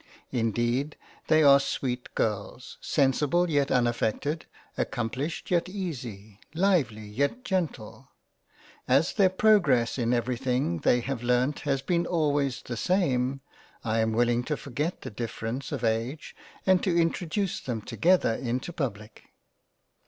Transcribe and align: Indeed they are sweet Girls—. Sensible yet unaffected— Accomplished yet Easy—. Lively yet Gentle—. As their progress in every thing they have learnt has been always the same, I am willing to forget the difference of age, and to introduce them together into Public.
Indeed 0.31 0.97
they 1.27 1.43
are 1.43 1.59
sweet 1.59 2.15
Girls—. 2.15 2.79
Sensible 2.81 3.51
yet 3.51 3.69
unaffected— 3.69 4.47
Accomplished 4.85 5.51
yet 5.51 5.69
Easy—. 5.69 6.39
Lively 6.55 7.05
yet 7.05 7.45
Gentle—. 7.45 8.09
As 8.97 9.13
their 9.13 9.29
progress 9.29 9.99
in 9.99 10.11
every 10.11 10.37
thing 10.37 10.79
they 10.79 11.01
have 11.01 11.21
learnt 11.21 11.59
has 11.69 11.83
been 11.83 12.07
always 12.07 12.63
the 12.63 12.77
same, 12.77 13.41
I 13.83 13.99
am 13.99 14.13
willing 14.13 14.43
to 14.45 14.57
forget 14.57 15.01
the 15.01 15.11
difference 15.11 15.71
of 15.71 15.83
age, 15.83 16.35
and 16.65 16.81
to 16.83 16.99
introduce 16.99 17.59
them 17.59 17.79
together 17.83 18.33
into 18.33 18.73
Public. 18.73 19.25